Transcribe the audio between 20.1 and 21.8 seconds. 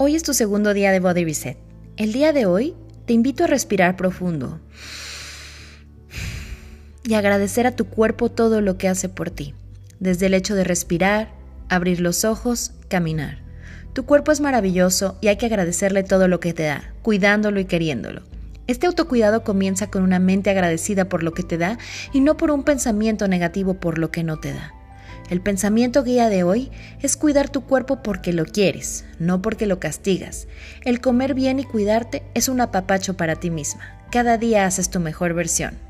mente agradecida por lo que te da